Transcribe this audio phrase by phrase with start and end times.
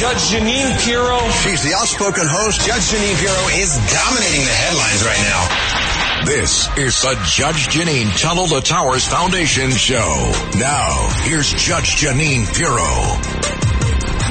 [0.00, 1.20] Judge Jeanine Pirro.
[1.44, 2.66] She's the outspoken host.
[2.66, 6.24] Judge Jeanine Pirro is dominating the headlines right now.
[6.24, 10.32] This is the Judge Jeanine Tunnel to Towers Foundation show.
[10.56, 10.88] Now,
[11.24, 12.80] here's Judge Jeanine Pirro.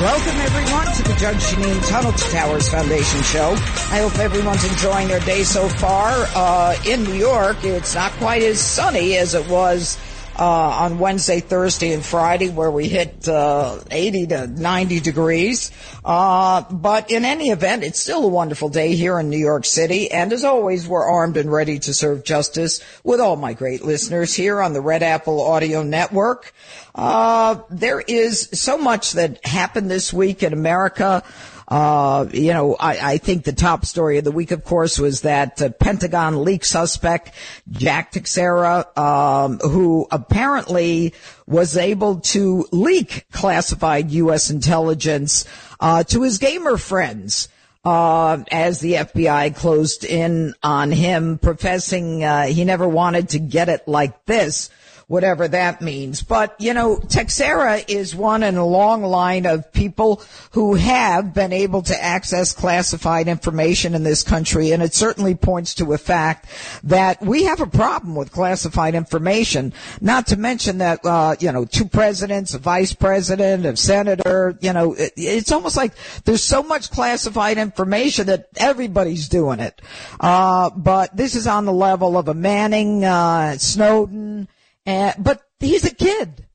[0.02, 3.52] Welcome everyone to the Judge Jeanine Tunnel to Towers Foundation show.
[3.92, 6.26] I hope everyone's enjoying their day so far.
[6.34, 10.00] Uh, in New York, it's not quite as sunny as it was
[10.40, 15.70] uh, on Wednesday, Thursday, and Friday, where we hit uh, 80 to 90 degrees.
[16.06, 20.10] Uh, but in any event, it's still a wonderful day here in New York City.
[20.10, 24.34] And as always, we're armed and ready to serve justice with all my great listeners
[24.34, 26.54] here on the Red Apple Audio Network.
[26.96, 31.24] Uh, there is so much that happened this week in America.
[31.70, 35.22] Uh, you know, I, I, think the top story of the week, of course, was
[35.22, 37.32] that uh, Pentagon leak suspect
[37.70, 41.14] Jack Teixeira, um, who apparently
[41.46, 44.50] was able to leak classified U.S.
[44.50, 45.46] intelligence
[45.80, 47.50] uh, to his gamer friends.
[47.86, 53.70] Uh, as the FBI closed in on him, professing uh, he never wanted to get
[53.70, 54.70] it like this
[55.10, 56.22] whatever that means.
[56.22, 60.22] But, you know, Teixeira is one in a long line of people
[60.52, 64.72] who have been able to access classified information in this country.
[64.72, 66.46] And it certainly points to a fact
[66.84, 69.74] that we have a problem with classified information.
[70.00, 74.74] Not to mention that, uh, you know, two presidents, a vice president, a senator, you
[74.74, 75.94] know, it, it's almost like
[76.26, 79.82] there's so much classified information that everybody's doing it.
[80.20, 84.48] Uh, but this is on the level of a Manning, uh, Snowden,
[84.90, 86.48] and, but he's a kid.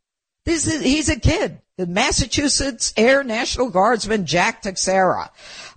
[0.45, 1.61] This is, he's a kid.
[1.79, 5.31] The Massachusetts Air National Guardsman Jack Teixeira.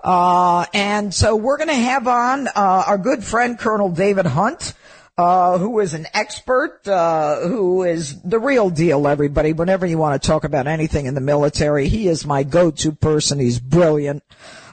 [0.04, 2.52] Uh, and so we're going to have on, uh,
[2.88, 4.74] our good friend Colonel David Hunt.
[5.20, 9.52] Uh, who is an expert, uh, who is the real deal, everybody.
[9.52, 13.40] Whenever you want to talk about anything in the military, he is my go-to person.
[13.40, 14.22] He's brilliant.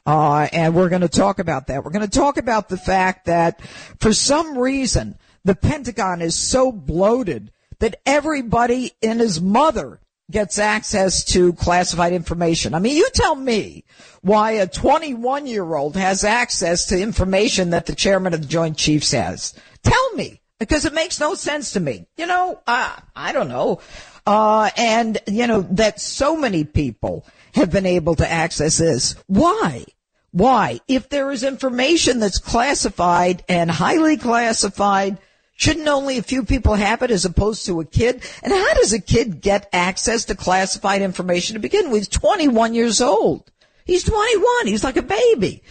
[0.04, 1.82] Uh, and we're going to talk about that.
[1.82, 3.62] We're going to talk about the fact that
[4.00, 11.24] for some reason, the Pentagon is so bloated that everybody and his mother gets access
[11.24, 12.74] to classified information.
[12.74, 13.84] I mean, you tell me
[14.22, 18.76] why a 21 year old has access to information that the chairman of the Joint
[18.76, 19.54] Chiefs has.
[19.82, 22.06] Tell me, because it makes no sense to me.
[22.16, 23.80] You know, uh, I don't know.
[24.26, 29.14] Uh, and, you know, that so many people have been able to access this.
[29.26, 29.84] Why?
[30.30, 30.80] Why?
[30.88, 35.18] If there is information that's classified and highly classified,
[35.64, 38.22] Shouldn't only a few people have it as opposed to a kid?
[38.42, 42.00] And how does a kid get access to classified information to begin with?
[42.00, 43.50] He's 21 years old.
[43.86, 44.66] He's 21.
[44.66, 45.62] He's like a baby.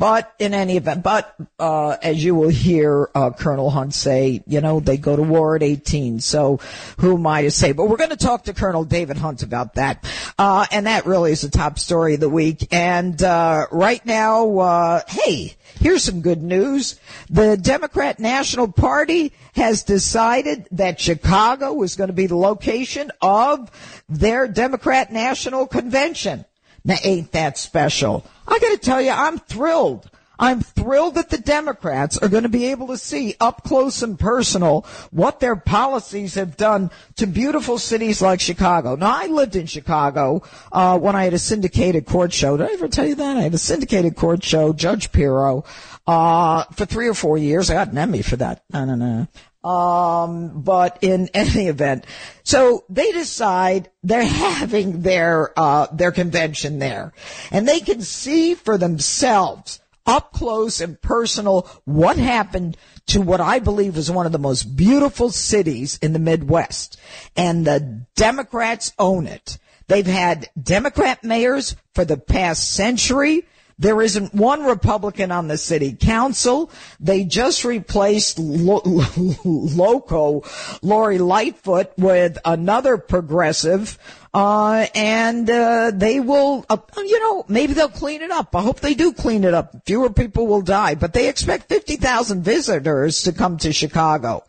[0.00, 4.62] But in any event, but uh, as you will hear uh, Colonel Hunt say, you
[4.62, 6.20] know, they go to war at 18.
[6.20, 6.58] So
[7.00, 7.72] who am I to say?
[7.72, 10.02] But we're going to talk to Colonel David Hunt about that.
[10.38, 12.66] Uh, and that really is the top story of the week.
[12.72, 16.98] And uh, right now, uh, hey, here's some good news.
[17.28, 23.70] The Democrat National Party has decided that Chicago is going to be the location of
[24.08, 26.46] their Democrat National Convention.
[26.84, 28.26] Now, ain't that special?
[28.46, 30.10] I got to tell you, I'm thrilled.
[30.40, 34.18] I'm thrilled that the Democrats are going to be able to see up close and
[34.18, 38.96] personal what their policies have done to beautiful cities like Chicago.
[38.96, 40.42] Now, I lived in Chicago
[40.72, 42.56] uh, when I had a syndicated court show.
[42.56, 43.36] Did I ever tell you that?
[43.36, 45.64] I had a syndicated court show, Judge Pirro,
[46.06, 47.68] uh, for three or four years.
[47.68, 48.64] I got an Emmy for that.
[48.72, 49.28] No, no, no.
[49.62, 52.06] Um, but in any event,
[52.44, 57.12] so they decide they're having their, uh, their convention there
[57.50, 62.76] and they can see for themselves up close and personal what happened
[63.06, 66.98] to what I believe is one of the most beautiful cities in the Midwest.
[67.36, 69.58] And the Democrats own it.
[69.86, 73.46] They've had Democrat mayors for the past century.
[73.80, 76.70] There isn't one Republican on the city council.
[77.00, 78.82] They just replaced lo-
[79.44, 80.42] loco
[80.82, 83.98] Lori Lightfoot with another progressive
[84.32, 88.54] Uh, and, uh, they will, uh, you know, maybe they'll clean it up.
[88.54, 89.74] I hope they do clean it up.
[89.86, 94.44] Fewer people will die, but they expect 50,000 visitors to come to Chicago.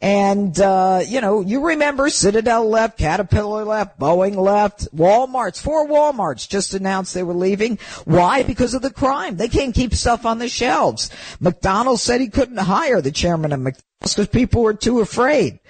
[0.00, 6.48] And, uh, you know, you remember Citadel left, Caterpillar left, Boeing left, Walmart's, four Walmarts
[6.48, 7.78] just announced they were leaving.
[8.06, 8.42] Why?
[8.42, 9.36] Because of the crime.
[9.36, 11.10] They can't keep stuff on the shelves.
[11.40, 13.82] McDonald's said he couldn't hire the chairman of McDonald's
[14.14, 15.60] because people were too afraid.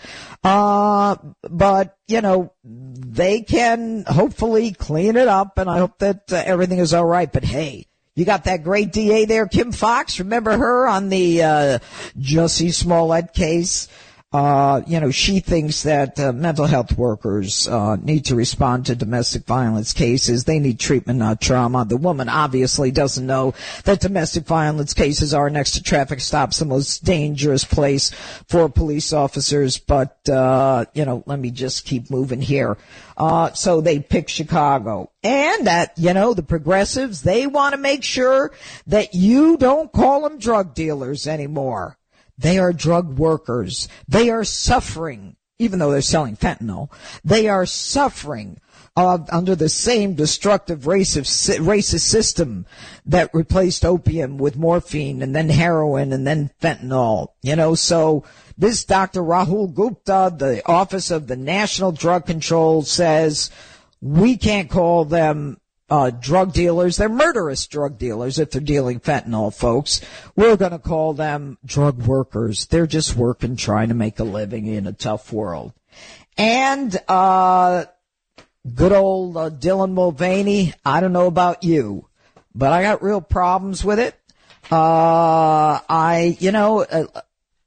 [0.45, 6.43] Uh, but, you know, they can hopefully clean it up and I hope that uh,
[6.45, 7.33] everything is all right.
[7.33, 10.21] But hey, you got that great DA there, Kim Foxx.
[10.21, 11.79] Remember her on the, uh,
[12.19, 13.89] Jussie Smollett case?
[14.33, 18.97] Uh, you know, she thinks that uh, mental health workers uh, need to respond to
[18.97, 20.45] domestic violence cases.
[20.45, 21.85] They need treatment, not trauma.
[21.85, 26.65] The woman obviously doesn't know that domestic violence cases are next to traffic stops the
[26.65, 28.11] most dangerous place
[28.49, 29.79] for police officers.
[29.79, 32.77] But uh, you know, let me just keep moving here.
[33.17, 35.11] Uh, so they pick Chicago.
[35.23, 38.53] And that, you know, the progressives, they want to make sure
[38.89, 41.96] that you don't call them drug dealers anymore.
[42.39, 43.89] They are drug workers.
[44.09, 46.91] They are suffering, even though they're selling fentanyl.
[47.25, 48.61] They are suffering
[48.97, 52.67] uh, under the same destructive racist, racist system
[53.05, 57.29] that replaced opium with morphine and then heroin and then fentanyl.
[57.43, 58.25] You know, so
[58.57, 59.21] this Dr.
[59.21, 63.51] Rahul Gupta, the Office of the National Drug Control says
[64.01, 66.97] we can't call them uh, drug dealers.
[66.97, 70.01] They're murderous drug dealers if they're dealing fentanyl, folks.
[70.35, 72.67] We're going to call them drug workers.
[72.67, 75.73] They're just working, trying to make a living in a tough world.
[76.37, 77.87] And, uh,
[78.75, 80.75] good old uh, Dylan Mulvaney.
[80.85, 82.09] I don't know about you,
[82.55, 84.15] but I got real problems with it.
[84.71, 87.07] Uh, I, you know, uh,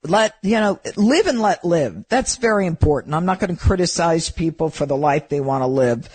[0.03, 2.05] let, you know, live and let live.
[2.09, 3.15] That's very important.
[3.15, 6.09] I'm not going to criticize people for the life they want to live.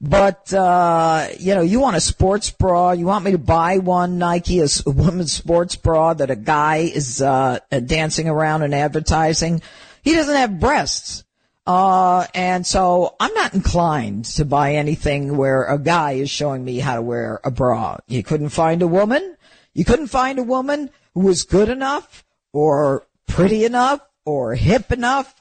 [0.00, 2.92] But, uh, you know, you want a sports bra.
[2.92, 6.76] You want me to buy one Nike, a, a woman's sports bra that a guy
[6.78, 9.60] is, uh, dancing around and advertising.
[10.02, 11.24] He doesn't have breasts.
[11.66, 16.78] Uh, and so I'm not inclined to buy anything where a guy is showing me
[16.78, 17.98] how to wear a bra.
[18.08, 19.36] You couldn't find a woman.
[19.74, 25.39] You couldn't find a woman who was good enough or pretty enough or hip enough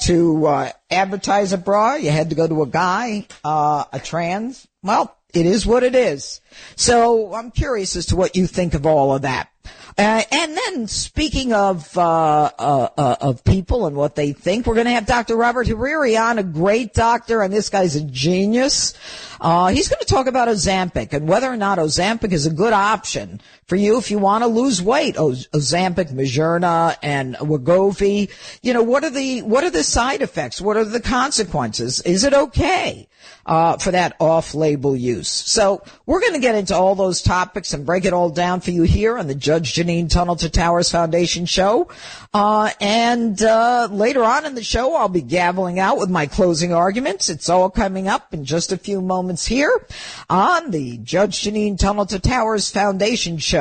[0.00, 4.66] to uh, advertise a bra, you had to go to a guy, uh, a trans.
[4.82, 6.40] Well, it is what it is.
[6.76, 9.50] So I'm curious as to what you think of all of that.
[9.98, 14.74] Uh, and then speaking of uh, uh, uh of people and what they think, we're
[14.74, 15.36] going to have Dr.
[15.36, 18.94] Robert Hariri on, a great doctor, and this guy's a genius.
[19.40, 22.72] Uh, he's going to talk about Ozempic and whether or not Ozempic is a good
[22.72, 25.14] option for you if you want to lose weight.
[25.14, 28.28] Ozempic, Mounjaro, and Wegovy.
[28.62, 30.60] You know, what are the what are the side effects?
[30.60, 32.00] What are the consequences?
[32.00, 33.08] Is it okay?
[33.46, 35.28] uh, for that off-label use.
[35.28, 38.70] So we're going to get into all those topics and break it all down for
[38.70, 41.88] you here on the Judge Jeanine Tunnel to Towers Foundation show.
[42.32, 46.72] Uh, and uh, later on in the show, I'll be gaveling out with my closing
[46.72, 47.28] arguments.
[47.28, 49.84] It's all coming up in just a few moments here
[50.28, 53.59] on the Judge Jeanine Tunnel to Towers Foundation show.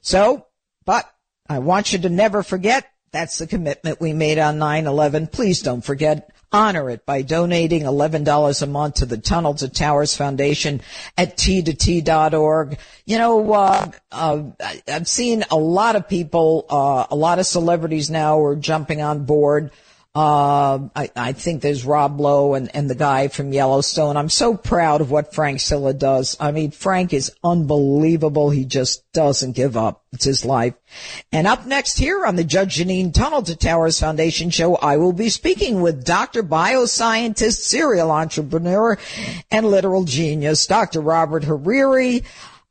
[0.00, 0.46] So,
[0.84, 1.10] but
[1.48, 5.30] I want you to never forget that's the commitment we made on 9-11.
[5.30, 10.14] Please don't forget honor it by donating $11 a month to the Tunnel to Towers
[10.14, 10.80] Foundation
[11.16, 12.78] at t2t.org.
[13.06, 14.42] You know, uh, uh,
[14.86, 19.24] I've seen a lot of people, uh, a lot of celebrities now are jumping on
[19.24, 19.70] board
[20.14, 24.18] uh, I, I, think there's Rob Lowe and, and the guy from Yellowstone.
[24.18, 26.36] I'm so proud of what Frank Siller does.
[26.38, 28.50] I mean, Frank is unbelievable.
[28.50, 30.04] He just doesn't give up.
[30.12, 30.74] It's his life.
[31.32, 35.14] And up next here on the Judge Jeanine Tunnel to Towers Foundation show, I will
[35.14, 36.42] be speaking with Dr.
[36.42, 38.98] Bioscientist, serial entrepreneur,
[39.50, 41.00] and literal genius, Dr.
[41.00, 42.22] Robert Hariri.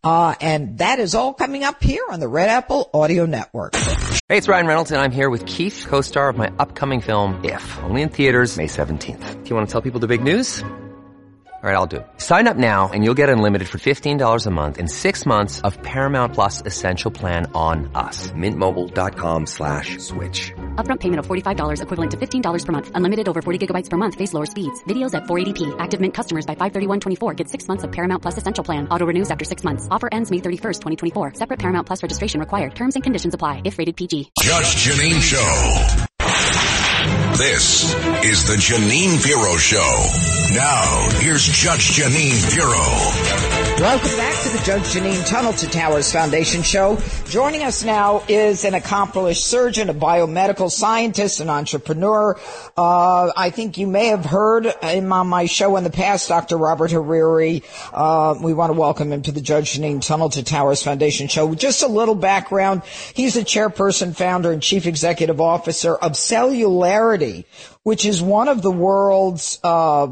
[0.03, 3.75] Uh, and that is all coming up here on the Red Apple Audio Network.
[3.75, 7.79] Hey, it's Ryan Reynolds, and I'm here with Keith, co-star of my upcoming film, If,
[7.83, 9.43] only in theaters May 17th.
[9.43, 10.63] Do you want to tell people the big news?
[11.63, 12.03] All right, I'll do.
[12.17, 15.79] Sign up now and you'll get unlimited for $15 a month in six months of
[15.83, 18.31] Paramount Plus Essential Plan on us.
[18.31, 20.51] Mintmobile.com slash switch.
[20.81, 22.91] Upfront payment of $45 equivalent to $15 per month.
[22.95, 24.15] Unlimited over 40 gigabytes per month.
[24.15, 24.83] Face lower speeds.
[24.85, 25.75] Videos at 480p.
[25.77, 28.87] Active Mint customers by 531.24 get six months of Paramount Plus Essential Plan.
[28.89, 29.87] Auto renews after six months.
[29.91, 31.35] Offer ends May 31st, 2024.
[31.35, 32.73] Separate Paramount Plus registration required.
[32.73, 34.31] Terms and conditions apply if rated PG.
[34.39, 36.07] Judge Jeanine Show.
[37.37, 40.55] This is the Jeanine Pirro Show.
[40.55, 43.50] Now, here's Judge Jeanine Pirro.
[43.81, 46.99] Welcome back to the Judge Jeanine Tunnel to Towers Foundation show.
[47.25, 52.39] Joining us now is an accomplished surgeon, a biomedical scientist, an entrepreneur.
[52.77, 56.57] Uh, I think you may have heard him on my show in the past, Dr.
[56.57, 57.63] Robert Hariri.
[57.91, 61.55] Uh, we want to welcome him to the Judge Jeanine Tunnel to Towers Foundation show.
[61.55, 62.83] Just a little background.
[63.15, 67.45] He's the chairperson, founder, and chief executive officer of Celularity,
[67.81, 70.07] which is one of the world's uh,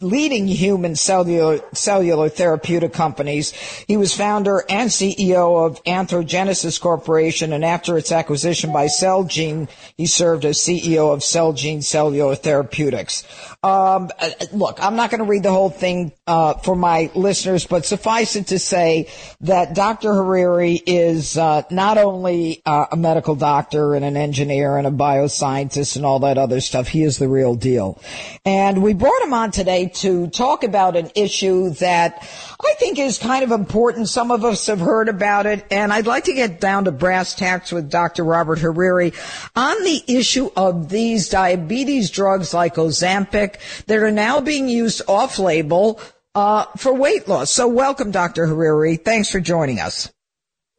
[0.00, 3.52] leading human cellular, cellular therapeutic companies.
[3.86, 10.06] He was founder and CEO of Anthrogenesis Corporation, and after its acquisition by Celgene, he
[10.06, 13.24] served as CEO of Celgene Cellular Therapeutics.
[13.62, 17.66] Um, uh, look, I'm not going to read the whole thing uh, for my listeners,
[17.66, 19.10] but suffice it to say
[19.42, 20.08] that Dr.
[20.08, 25.96] Hariri is uh, not only uh, a medical doctor and an engineer and a bioscientist
[25.96, 26.88] and all that other stuff.
[26.88, 28.00] He is the real deal.
[28.46, 32.28] And we brought him on today to talk about an issue that
[32.60, 34.08] I think is kind of important.
[34.08, 37.34] Some of us have heard about it, and I'd like to get down to brass
[37.34, 38.24] tacks with Dr.
[38.24, 39.14] Robert Hariri
[39.56, 45.38] on the issue of these diabetes drugs like Ozempic that are now being used off
[45.38, 46.00] label
[46.34, 47.50] uh, for weight loss.
[47.50, 48.46] So welcome, Dr.
[48.46, 49.04] Hariri.
[49.04, 50.12] Thanks for joining us.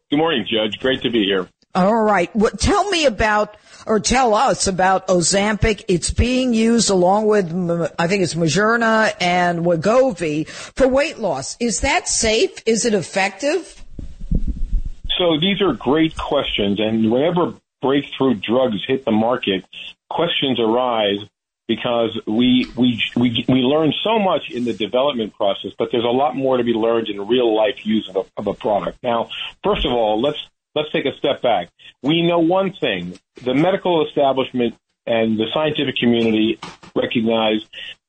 [0.09, 0.79] Good morning, Judge.
[0.79, 1.47] Great to be here.
[1.73, 2.33] All right.
[2.35, 5.83] Well, tell me about, or tell us about Ozempic.
[5.87, 7.51] It's being used along with,
[7.97, 11.57] I think it's Mounjaro and Wegovy for weight loss.
[11.59, 12.61] Is that safe?
[12.65, 13.83] Is it effective?
[15.17, 19.65] So these are great questions, and whenever breakthrough drugs hit the market,
[20.09, 21.19] questions arise
[21.67, 26.07] because we we we we learn so much in the development process, but there's a
[26.07, 28.97] lot more to be learned in real life use of a, of a product.
[29.03, 29.29] Now,
[29.63, 30.39] first of all, let's
[30.75, 31.69] let's take a step back.
[32.01, 34.75] We know one thing: the medical establishment
[35.05, 36.59] and the scientific community
[36.95, 37.61] recognize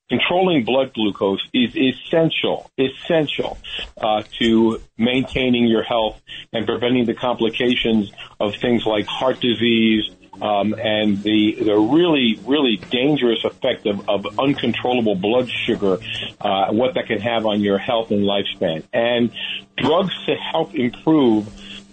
[0.09, 3.57] controlling blood glucose is essential, essential
[3.97, 6.21] uh, to maintaining your health
[6.53, 10.11] and preventing the complications of things like heart disease,
[10.43, 15.99] um, and the the really really dangerous effect of, of uncontrollable blood sugar,
[16.41, 18.83] uh, what that can have on your health and lifespan.
[18.93, 19.31] And
[19.77, 21.47] drugs to help improve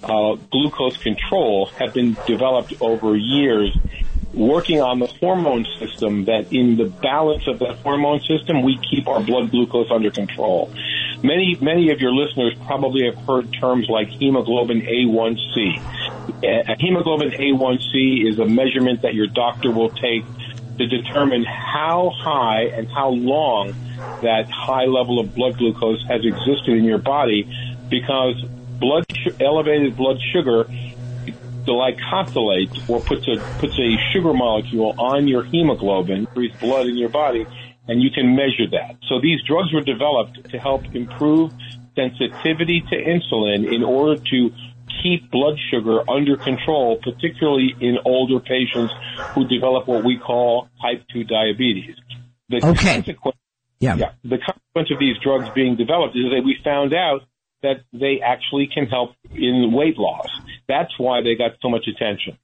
[0.03, 3.75] uh, glucose control have been developed over years
[4.33, 9.07] working on the hormone system that in the balance of that hormone system we keep
[9.07, 10.71] our blood glucose under control.
[11.23, 15.81] Many many of your listeners probably have heard terms like hemoglobin A1C.
[16.43, 20.23] A hemoglobin A1C is a measurement that your doctor will take
[20.77, 23.73] to determine how high and how long
[24.21, 27.49] that high level of blood glucose has existed in your body
[27.89, 28.41] because
[28.79, 29.05] blood
[29.39, 30.65] elevated blood sugar
[31.65, 36.97] the glycosylates or puts a puts a sugar molecule on your hemoglobin, increase blood in
[36.97, 37.45] your body,
[37.87, 38.97] and you can measure that.
[39.07, 41.51] So these drugs were developed to help improve
[41.95, 44.51] sensitivity to insulin in order to
[45.03, 48.93] keep blood sugar under control, particularly in older patients
[49.33, 51.95] who develop what we call type 2 diabetes.
[52.49, 52.95] The okay.
[52.95, 53.37] Consequence,
[53.79, 53.95] yeah.
[53.95, 54.11] yeah.
[54.23, 57.21] The consequence of these drugs being developed is that we found out
[57.61, 60.27] that they actually can help in weight loss.
[60.67, 62.37] That's why they got so much attention.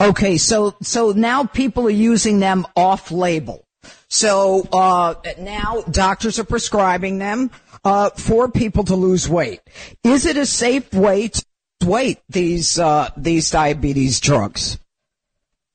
[0.00, 3.64] Okay, so so now people are using them off label.
[4.08, 7.50] So uh, now doctors are prescribing them
[7.84, 9.60] uh, for people to lose weight.
[10.02, 11.44] Is it a safe way to
[11.84, 14.78] weight these uh, these diabetes drugs?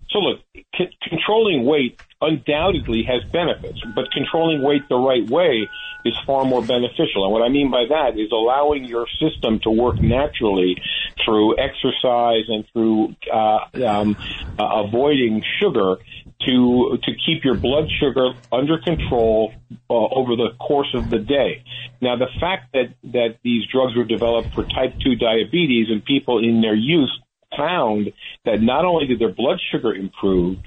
[0.09, 0.39] So look,
[0.77, 5.69] c- controlling weight undoubtedly has benefits, but controlling weight the right way
[6.05, 7.23] is far more beneficial.
[7.23, 10.77] And what I mean by that is allowing your system to work naturally
[11.23, 14.15] through exercise and through uh, um,
[14.59, 15.97] uh, avoiding sugar
[16.45, 19.53] to to keep your blood sugar under control
[19.89, 21.63] uh, over the course of the day.
[22.01, 26.43] Now, the fact that that these drugs were developed for type 2 diabetes and people
[26.43, 27.19] in their use
[27.57, 28.11] found
[28.43, 30.57] that not only did their blood sugar improve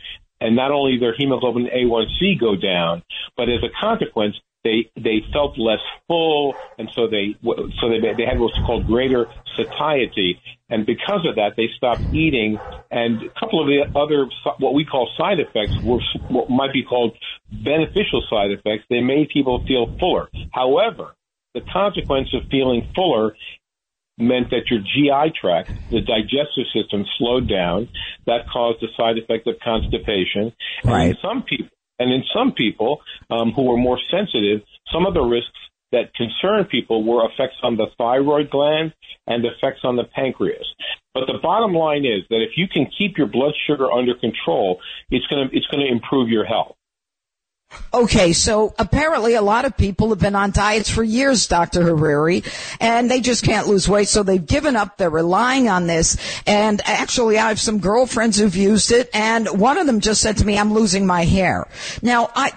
[0.40, 3.02] and not only their hemoglobin A1C go down,
[3.36, 7.36] but as a consequence, they they felt less full, and so they
[7.80, 9.26] so they they had what's called greater
[9.56, 12.58] satiety, and because of that, they stopped eating.
[12.90, 14.28] And a couple of the other
[14.58, 17.16] what we call side effects were what might be called
[17.50, 18.84] beneficial side effects.
[18.90, 20.28] They made people feel fuller.
[20.52, 21.14] However,
[21.54, 23.36] the consequence of feeling fuller
[24.18, 27.88] meant that your GI tract, the digestive system, slowed down.
[28.26, 30.52] That caused a side effect of constipation.
[30.84, 31.10] Right.
[31.10, 34.60] And some people and in some people um, who were more sensitive,
[34.92, 35.50] some of the risks
[35.90, 38.92] that concern people were effects on the thyroid gland
[39.26, 40.66] and effects on the pancreas.
[41.14, 44.80] But the bottom line is that if you can keep your blood sugar under control,
[45.10, 46.76] it's going to it's going to improve your health.
[47.92, 51.80] Okay, so apparently a lot of people have been on diets for years, Dr.
[51.80, 52.44] Hariri,
[52.80, 54.96] and they just can't lose weight, so they've given up.
[54.96, 56.16] They're relying on this.
[56.46, 60.36] And actually, I have some girlfriends who've used it, and one of them just said
[60.38, 61.66] to me, I'm losing my hair.
[62.02, 62.52] Now, I,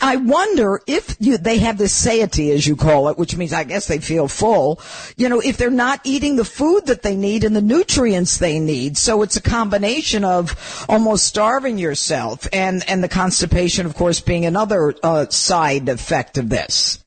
[0.00, 3.64] I wonder if you, they have this satiety, as you call it, which means I
[3.64, 4.80] guess they feel full,
[5.16, 8.60] you know, if they're not eating the food that they need and the nutrients they
[8.60, 8.96] need.
[8.98, 14.44] So it's a combination of almost starving yourself and, and the constipation, of course, being
[14.44, 17.04] an another uh, side effect of this.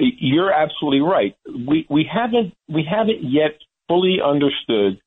[0.00, 1.36] You're absolutely right.
[1.46, 4.98] We we haven't we haven't yet fully understood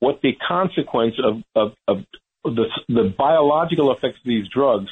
[0.00, 2.04] what the consequence of of, of
[2.44, 4.88] the the biological effects of these drugs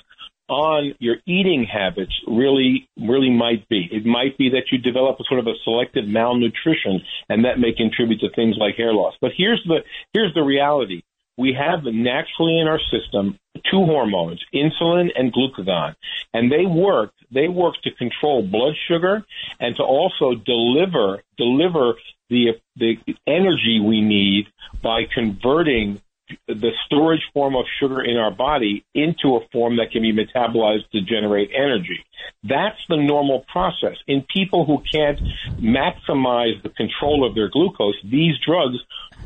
[0.48, 3.86] on your eating habits really really might be.
[3.92, 7.72] It might be that you develop a sort of a selective malnutrition, and that may
[7.72, 9.12] contribute to things like hair loss.
[9.20, 9.80] But here's the
[10.14, 11.02] here's the reality
[11.36, 13.38] we have naturally in our system
[13.70, 15.94] two hormones, insulin and glucagon,
[16.32, 17.12] and they work.
[17.30, 19.24] They work to control blood sugar
[19.58, 21.94] and to also deliver deliver
[22.30, 24.46] the the energy we need
[24.82, 26.00] by converting
[26.48, 30.88] the storage form of sugar in our body into a form that can be metabolized
[30.90, 32.02] to generate energy.
[32.42, 33.96] That's the normal process.
[34.06, 35.20] In people who can't
[35.60, 38.78] maximize the control of their glucose, these drugs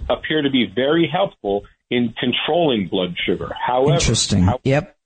[0.09, 3.51] appear to be very helpful in controlling blood sugar.
[3.55, 4.45] However, interesting.
[4.45, 4.97] How, yep.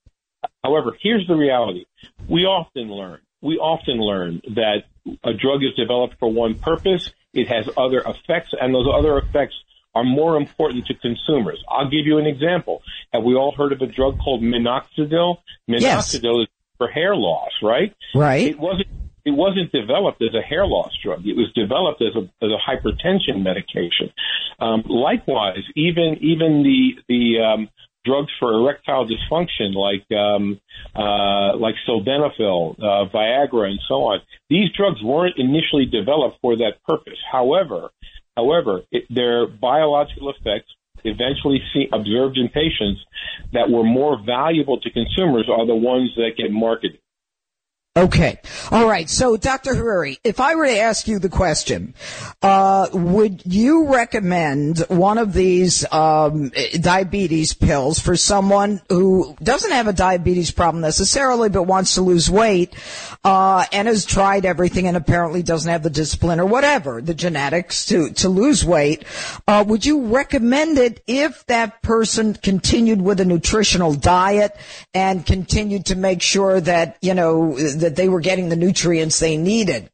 [0.65, 1.85] However, here's the reality:
[2.29, 4.85] we often learn we often learn that
[5.25, 7.11] a drug is developed for one purpose.
[7.35, 9.55] It has other effects, and those other effects
[9.95, 11.63] are more important to consumers.
[11.69, 12.83] I'll give you an example.
[13.13, 15.39] Have we all heard of a drug called minoxidil?
[15.69, 16.15] Minoxidil yes.
[16.15, 16.49] is
[16.79, 17.95] for hair loss, right?
[18.15, 18.49] Right.
[18.49, 18.89] It wasn't
[19.25, 21.27] it wasn't developed as a hair loss drug.
[21.27, 24.13] It was developed as a, as a hypertension medication.
[24.61, 27.69] Um, likewise, even even the the um,
[28.05, 30.61] drugs for erectile dysfunction, like um,
[30.95, 36.83] uh, like sildenafil, uh, Viagra, and so on, these drugs weren't initially developed for that
[36.87, 37.19] purpose.
[37.31, 37.91] However,
[38.37, 40.73] however, it, their biological effects
[41.05, 43.01] eventually see, observed in patients
[43.53, 46.99] that were more valuable to consumers are the ones that get marketed.
[47.95, 48.41] Okay.
[48.71, 49.09] All right.
[49.11, 49.75] So, Dr.
[49.75, 51.93] Hariri, if I were to ask you the question,
[52.41, 59.89] uh, would you recommend one of these um, diabetes pills for someone who doesn't have
[59.89, 62.75] a diabetes problem necessarily, but wants to lose weight
[63.25, 67.85] uh, and has tried everything and apparently doesn't have the discipline or whatever, the genetics
[67.87, 69.05] to to lose weight?
[69.47, 74.57] Uh, would you recommend it if that person continued with a nutritional diet
[74.95, 77.55] and continued to make sure that you know?
[77.83, 79.91] That they were getting the nutrients they needed.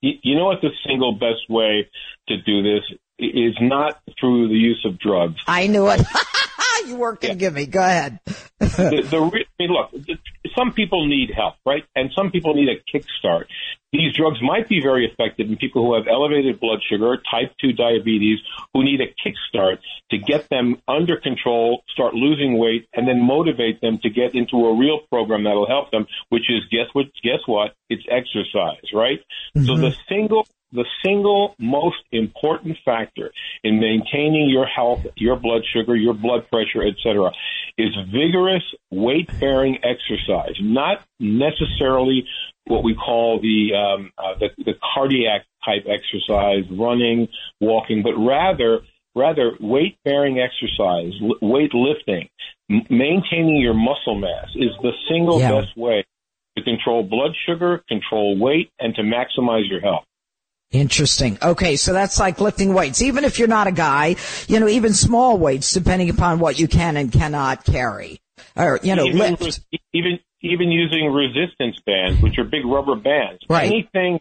[0.00, 1.88] You know what the single best way
[2.28, 2.82] to do this
[3.18, 5.40] is not through the use of drugs.
[5.46, 6.02] I knew it.
[6.86, 7.48] you weren't going to yeah.
[7.48, 7.66] give me.
[7.66, 8.20] Go ahead.
[8.58, 10.18] the, the, I mean, look,
[10.56, 11.84] some people need help, right?
[11.94, 13.46] And some people need a kickstart.
[13.92, 17.72] These drugs might be very effective in people who have elevated blood sugar, type 2
[17.72, 18.40] diabetes,
[18.74, 19.78] who need a kickstart
[20.10, 24.66] to get them under control, start losing weight, and then motivate them to get into
[24.66, 27.06] a real program that'll help them, which is guess what?
[27.22, 27.74] Guess what?
[27.88, 29.20] It's exercise, right?
[29.56, 29.66] Mm-hmm.
[29.66, 33.30] So the single the single most important factor
[33.62, 37.30] in maintaining your health, your blood sugar, your blood pressure, etc.,
[37.78, 42.26] is vigorous weight-bearing exercise, not necessarily
[42.66, 47.28] what we call the, um, uh, the the cardiac type exercise, running,
[47.60, 48.80] walking, but rather
[49.14, 52.28] rather weight-bearing exercise, weight lifting,
[52.70, 55.52] m- maintaining your muscle mass is the single yeah.
[55.52, 56.04] best way
[56.56, 60.04] to control blood sugar, control weight, and to maximize your health.
[60.72, 61.38] Interesting.
[61.42, 63.00] Okay, so that's like lifting weights.
[63.00, 64.16] Even if you're not a guy,
[64.48, 68.20] you know, even small weights, depending upon what you can and cannot carry,
[68.56, 69.60] or you know, even, lift.
[69.92, 73.42] Even even using resistance bands, which are big rubber bands.
[73.48, 73.66] Right.
[73.66, 74.20] Anything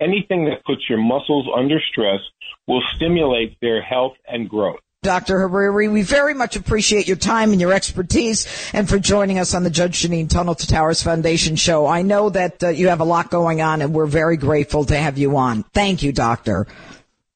[0.00, 2.20] anything that puts your muscles under stress
[2.66, 4.80] will stimulate their health and growth.
[5.08, 5.38] Dr.
[5.38, 9.64] Hariri, we very much appreciate your time and your expertise and for joining us on
[9.64, 11.86] the Judge Jeanine Tunnel to Towers Foundation show.
[11.86, 14.94] I know that uh, you have a lot going on and we're very grateful to
[14.94, 15.62] have you on.
[15.72, 16.66] Thank you, Doctor.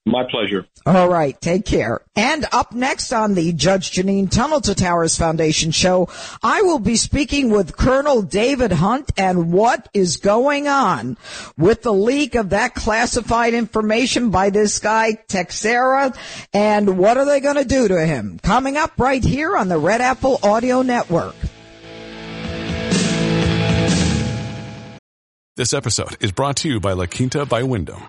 [0.04, 0.66] My pleasure.
[0.84, 1.40] All right.
[1.40, 2.00] Take care.
[2.16, 6.08] And up next on the Judge Jeanine Tunnel to Towers Foundation show,
[6.42, 11.16] I will be speaking with Colonel David Hunt and what is going on
[11.56, 16.12] with the leak of that classified information by this guy, Teixeira,
[16.52, 18.40] and what are they going to do to him?
[18.42, 21.36] Coming up right here on the Red Apple Audio Network.
[25.54, 28.08] This episode is brought to you by La Quinta by Wyndham.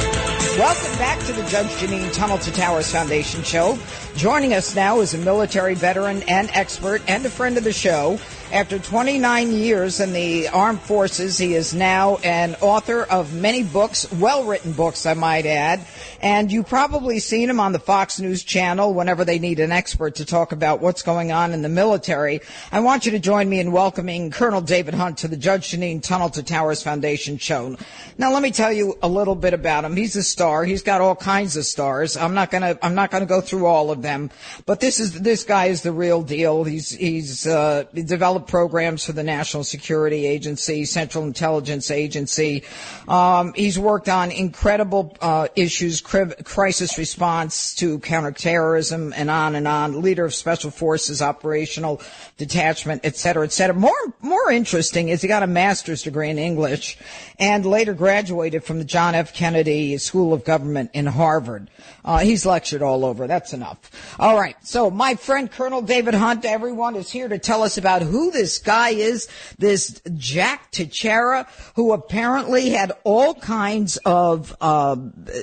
[0.61, 3.79] Welcome back to the Judge Jeanine Tunnel to Towers Foundation show.
[4.15, 8.19] Joining us now is a military veteran and expert and a friend of the show.
[8.51, 14.11] After 29 years in the armed forces, he is now an author of many books,
[14.11, 15.79] well written books, I might add.
[16.21, 20.15] And you've probably seen him on the Fox News channel whenever they need an expert
[20.15, 22.41] to talk about what's going on in the military.
[22.73, 26.03] I want you to join me in welcoming Colonel David Hunt to the Judge Jeanine
[26.03, 27.77] Tunnel to Towers Foundation show.
[28.17, 29.95] Now, let me tell you a little bit about him.
[29.95, 30.65] He's a star.
[30.65, 32.17] He's got all kinds of stars.
[32.17, 34.29] I'm not gonna, I'm not gonna go through all of them,
[34.65, 36.65] but this is, this guy is the real deal.
[36.65, 42.63] He's, he's, uh, developed programs for the National Security Agency, Central Intelligence Agency.
[43.07, 50.01] Um, he's worked on incredible uh, issues, crisis response to counterterrorism, and on and on.
[50.01, 52.01] Leader of Special Forces, operational
[52.37, 53.75] detachment, et cetera, et cetera.
[53.75, 56.97] More more interesting is he got a master's degree in English,
[57.39, 59.33] and later graduated from the John F.
[59.33, 61.69] Kennedy School of Government in Harvard.
[62.03, 63.27] Uh, he's lectured all over.
[63.27, 63.77] That's enough.
[64.19, 64.55] All right.
[64.63, 68.59] So my friend Colonel David Hunt, everyone is here to tell us about who this
[68.59, 74.97] guy is, this Jack Teixeira, who apparently had all kinds of uh,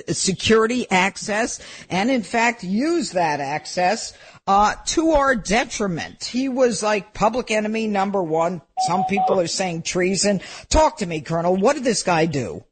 [0.09, 6.23] security access and, in fact, used that access uh, to our detriment.
[6.23, 8.61] He was like public enemy number one.
[8.87, 10.41] Some people are saying treason.
[10.69, 11.55] Talk to me, Colonel.
[11.55, 12.63] What did this guy do?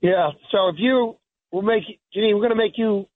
[0.00, 0.30] Yeah.
[0.50, 1.16] So if you
[1.52, 3.06] we'll make, Jeanine, we're going to make you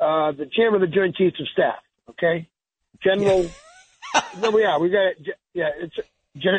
[0.00, 1.76] uh, the chairman of the Joint Chiefs of Staff.
[2.10, 2.48] Okay,
[3.02, 3.50] General.
[4.40, 4.78] No, we are.
[4.78, 5.14] We got
[5.52, 5.70] yeah.
[5.80, 5.96] It's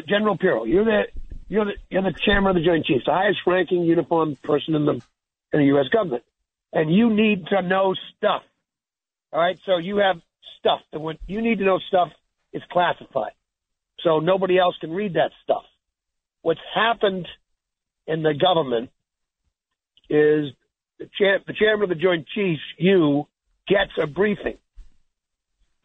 [0.08, 0.66] General Pirro.
[0.66, 1.04] You're the
[1.48, 4.86] you're the you're the chairman of the Joint Chiefs, the highest ranking uniformed person in
[4.86, 4.94] the
[5.54, 5.88] in the U.S.
[5.88, 6.24] government,
[6.74, 8.44] and you need to know stuff.
[9.32, 10.18] All right, so you have
[10.60, 12.10] stuff that when you need to know stuff
[12.52, 13.32] is classified,
[14.04, 15.64] so nobody else can read that stuff.
[16.42, 17.28] What's happened
[18.08, 18.90] in the government
[20.10, 20.52] is
[20.98, 23.28] the, chair, the chairman of the Joint Chiefs, you,
[23.68, 24.58] gets a briefing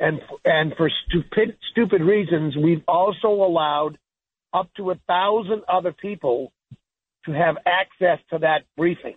[0.01, 3.99] and and for stupid stupid reasons, we've also allowed
[4.53, 6.53] up to a thousand other people
[7.27, 9.17] to have access to that briefing.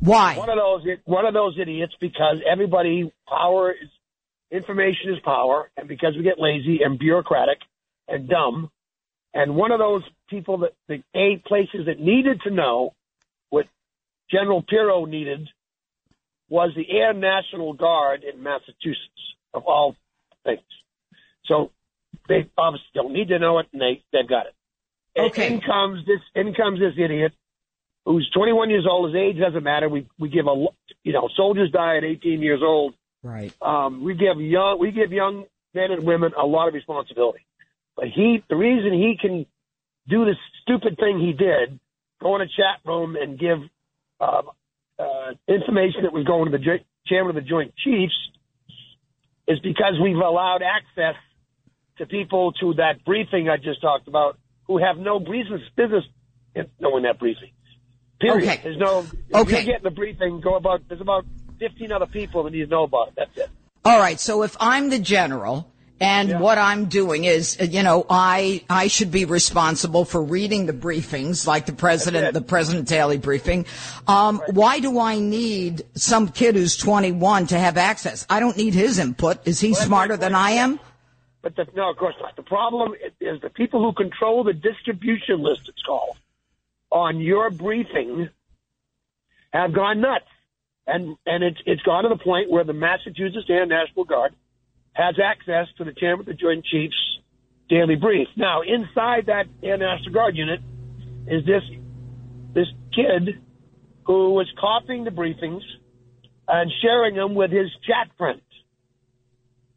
[0.00, 0.36] Why?
[0.36, 3.88] One of those one of those idiots because everybody power is
[4.50, 7.58] information is power, and because we get lazy and bureaucratic
[8.06, 8.70] and dumb,
[9.32, 12.94] and one of those people that the eight places that needed to know
[13.50, 13.66] what
[14.30, 15.48] General Pirro needed
[16.48, 19.96] was the Air National Guard in Massachusetts of all
[20.44, 20.60] things.
[21.46, 21.70] So
[22.28, 24.54] they obviously don't need to know it, and they they've got it.
[25.16, 25.54] Okay.
[25.54, 26.20] In comes this.
[26.34, 27.32] In comes this idiot
[28.04, 29.14] who's 21 years old.
[29.14, 29.88] His age doesn't matter.
[29.88, 30.66] We we give a
[31.02, 32.94] you know soldiers die at 18 years old.
[33.22, 33.54] Right.
[33.62, 37.46] Um, we give young we give young men and women a lot of responsibility.
[37.96, 39.46] But he the reason he can
[40.08, 41.78] do this stupid thing he did,
[42.20, 43.58] go in a chat room and give
[44.20, 44.42] uh,
[44.98, 48.14] uh, information that was going to the chairman of the Joint Chiefs
[49.46, 51.16] is because we've allowed access
[51.98, 56.04] to people to that briefing I just talked about who have no business business
[56.80, 57.50] knowing that briefing.
[58.20, 58.48] Period.
[58.48, 58.60] Okay.
[58.62, 59.06] There's no.
[59.34, 59.60] Okay.
[59.60, 60.40] You get the briefing.
[60.40, 60.82] Go about.
[60.88, 61.26] There's about
[61.58, 63.14] 15 other people that need to know about it.
[63.16, 63.50] That's it.
[63.84, 64.18] All right.
[64.18, 65.70] So if I'm the general
[66.04, 66.38] and yeah.
[66.38, 71.46] what I'm doing is, you know, I I should be responsible for reading the briefings,
[71.46, 73.64] like the president, the president daily briefing.
[74.06, 74.52] Um, right.
[74.52, 78.26] Why do I need some kid who's 21 to have access?
[78.28, 79.48] I don't need his input.
[79.48, 80.78] Is he well, smarter than I am?
[81.40, 82.36] But the, no, of course not.
[82.36, 85.62] The problem is the people who control the distribution list.
[85.68, 86.18] It's called
[86.90, 88.28] on your briefing
[89.54, 90.26] have gone nuts,
[90.86, 94.34] and and it's it's gone to the point where the Massachusetts and National Guard
[94.94, 96.96] has access to the chairman of the Joint Chiefs
[97.68, 98.28] daily brief.
[98.36, 100.60] Now, inside that Air National Guard unit
[101.26, 101.62] is this
[102.54, 103.40] this kid
[104.04, 105.62] who was copying the briefings
[106.46, 108.42] and sharing them with his chat friends.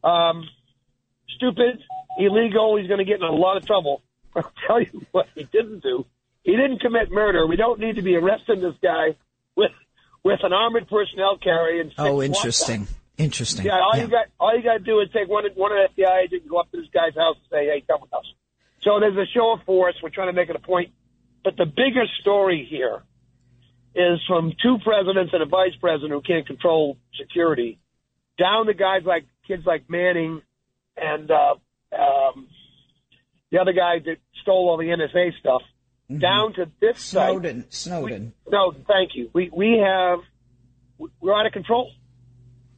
[0.04, 0.44] Um,
[1.36, 1.82] stupid,
[2.20, 2.78] illegal.
[2.78, 4.04] He's going to get in a lot of trouble.
[4.36, 6.06] I'll tell you what he didn't do.
[6.44, 7.48] He didn't commit murder.
[7.48, 9.16] We don't need to be arresting this guy
[9.56, 9.72] with
[10.24, 11.94] with an armored personnel carrier and.
[11.98, 12.88] Oh, interesting.
[13.18, 13.66] Interesting.
[13.66, 14.04] Yeah, all yeah.
[14.04, 16.44] you got all you got to do is take one one of the FBI agents
[16.44, 18.26] and go up to this guy's house and say, "Hey, come with us."
[18.84, 19.96] So there's a show of force.
[20.02, 20.92] We're trying to make it a point,
[21.44, 23.02] but the bigger story here
[23.96, 27.80] is from two presidents and a vice president who can't control security,
[28.38, 30.42] down to guys like kids like Manning
[30.96, 31.56] and uh,
[31.98, 32.48] um,
[33.52, 35.62] the other guy that stole all the NSA stuff,
[36.10, 36.20] mm-hmm.
[36.20, 37.64] down to this Snowden.
[37.64, 37.74] Site.
[37.74, 38.34] Snowden.
[38.46, 39.30] We, no, thank you.
[39.34, 40.20] We we have
[41.20, 41.92] we're out of control.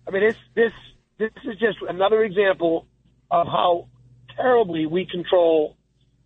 [0.08, 0.72] I mean, this this
[1.18, 2.88] this is just another example
[3.30, 3.88] of how
[4.36, 5.76] terribly we control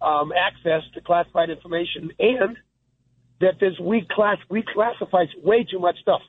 [0.02, 2.58] um, access to classified information, and
[3.42, 6.22] that this we class we classify way too much stuff,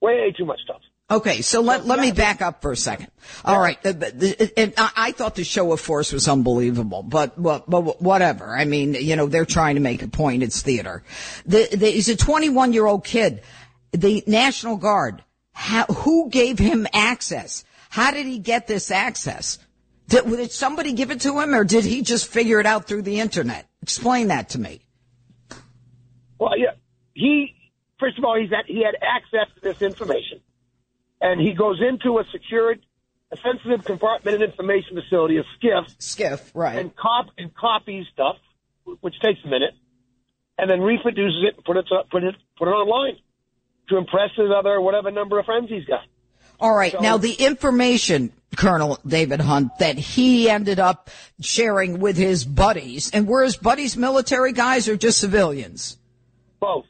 [0.00, 0.80] way too much stuff.
[1.10, 3.08] Okay, so let, let me back up for a second.
[3.44, 8.56] All right, and I thought the show of force was unbelievable, but, but, but whatever.
[8.56, 10.44] I mean, you know, they're trying to make a point.
[10.44, 11.02] It's theater.
[11.46, 13.42] The, the, he's a 21 year old kid.
[13.90, 15.24] The National Guard,
[15.60, 17.64] how, who gave him access?
[17.90, 19.58] How did he get this access?
[20.08, 23.02] Did, did somebody give it to him or did he just figure it out through
[23.02, 23.68] the internet?
[23.82, 24.80] Explain that to me.
[26.38, 26.72] Well, yeah,
[27.12, 27.54] he,
[27.98, 30.40] first of all, he's at, he had access to this information
[31.20, 32.80] and he goes into a secured,
[33.30, 35.94] a sensitive compartmented information facility, a skiff.
[35.98, 36.78] Skiff, right.
[36.78, 38.36] And, cop, and copies stuff,
[39.00, 39.74] which takes a minute,
[40.56, 43.18] and then reproduces it and put it, put it, put it online
[43.90, 46.04] to impress his other whatever number of friends he's got.
[46.58, 46.92] All right.
[46.92, 53.10] So, now the information, Colonel David Hunt, that he ended up sharing with his buddies,
[53.12, 55.96] and were his buddies military guys or just civilians?
[56.58, 56.86] Both.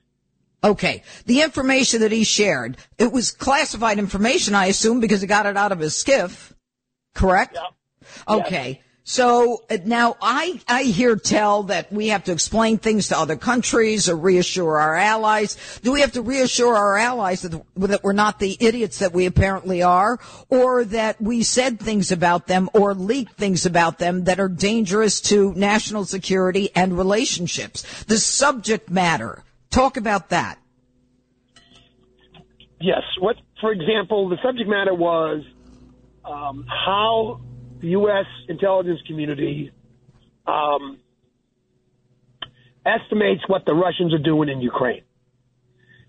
[0.62, 1.02] Okay.
[1.26, 5.56] The information that he shared, it was classified information, I assume, because he got it
[5.56, 6.52] out of his skiff,
[7.14, 7.56] Correct?
[7.56, 8.34] Yeah.
[8.34, 8.68] Okay.
[8.68, 8.84] Yes.
[9.02, 13.36] So uh, now I, I hear tell that we have to explain things to other
[13.36, 15.56] countries or reassure our allies.
[15.82, 19.26] Do we have to reassure our allies that, that we're not the idiots that we
[19.26, 24.38] apparently are or that we said things about them or leaked things about them that
[24.38, 28.04] are dangerous to national security and relationships?
[28.04, 30.58] The subject matter Talk about that.
[32.80, 33.02] Yes.
[33.18, 35.44] What, for example, the subject matter was
[36.24, 37.40] um, how
[37.80, 38.26] the U.S.
[38.48, 39.72] intelligence community
[40.46, 40.98] um,
[42.84, 45.02] estimates what the Russians are doing in Ukraine.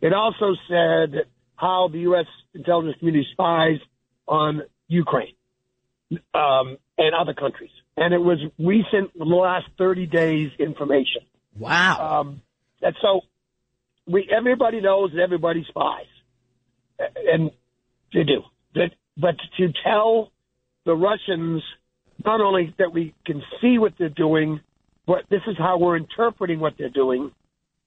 [0.01, 2.25] It also said how the U.S.
[2.53, 3.77] intelligence community spies
[4.27, 5.36] on Ukraine
[6.34, 7.71] um, and other countries.
[7.97, 11.21] And it was recent, the last 30 days information.
[11.57, 12.21] Wow.
[12.21, 12.41] Um,
[12.81, 13.21] and so
[14.07, 16.05] we everybody knows that everybody spies,
[16.99, 17.51] and
[18.13, 18.41] they do.
[18.75, 20.31] That, but to tell
[20.86, 21.63] the Russians
[22.24, 24.60] not only that we can see what they're doing,
[25.06, 27.32] but this is how we're interpreting what they're doing,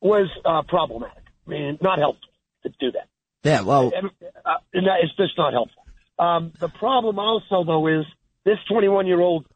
[0.00, 1.22] was uh, problematic.
[1.46, 2.28] I mean, not helpful
[2.64, 3.08] to do that.
[3.42, 4.10] Yeah, well, and,
[4.44, 5.82] uh, and that, it's just not helpful.
[6.18, 8.06] Um, the problem also, though, is
[8.44, 9.46] this 21 year old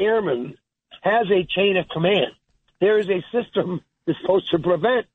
[0.00, 0.56] airman
[1.02, 2.32] has a chain of command.
[2.80, 5.06] There is a system that's supposed to prevent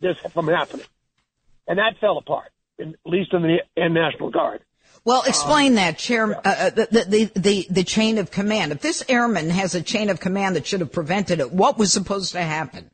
[0.00, 0.86] this from happening.
[1.66, 4.62] And that fell apart, in, at least in the in National Guard.
[5.04, 6.36] Well, explain um, that, Chair.
[6.36, 8.70] Uh, uh, the, the, the the chain of command.
[8.70, 11.92] If this airman has a chain of command that should have prevented it, what was
[11.92, 12.90] supposed to happen?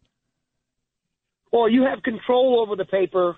[1.53, 3.37] Well, you have control over the paper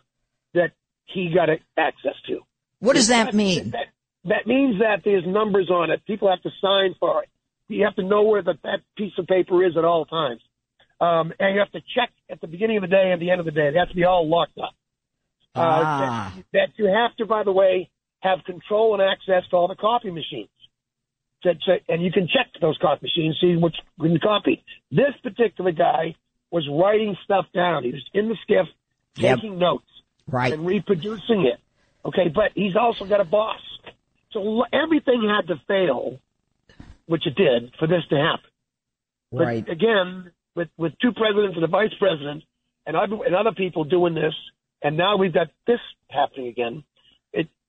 [0.55, 0.73] that
[1.07, 2.41] he got access to.
[2.79, 3.71] What does that, that mean?
[3.71, 3.87] That,
[4.25, 6.05] that means that there's numbers on it.
[6.07, 7.29] People have to sign for it.
[7.69, 10.41] You have to know where the, that piece of paper is at all times.
[11.01, 13.41] Um, and you have to check at the beginning of the day and the end
[13.41, 13.71] of the day.
[13.73, 14.75] They have to be all locked up.
[15.55, 16.35] Uh, ah.
[16.37, 19.75] that, that, you have to, by the way, have control and access to all the
[19.75, 20.49] coffee machines.
[21.43, 24.63] To, to, and you can check those coffee machines, see what's been copied.
[24.91, 26.15] This particular guy
[26.51, 27.85] was writing stuff down.
[27.85, 28.67] He was in the skiff,
[29.15, 29.61] taking yep.
[29.61, 29.89] notes,
[30.29, 31.59] right, and reproducing it.
[32.05, 33.61] Okay, but he's also got a boss.
[34.33, 36.19] So everything had to fail,
[37.07, 38.51] which it did, for this to happen.
[39.33, 39.65] Right.
[39.65, 42.45] But again, with with two presidents and a vice president
[42.87, 44.35] and other, and other people doing this,
[44.83, 45.81] and now we've got this
[46.11, 46.85] happening again.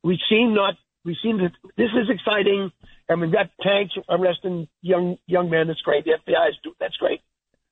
[0.04, 2.72] We seem not we seem that this is exciting,
[3.10, 5.68] and we've got tanks arresting young young men.
[5.68, 6.06] That's great.
[6.06, 7.22] The FBI is that's great,